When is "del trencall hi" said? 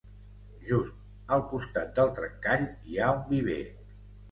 2.01-2.99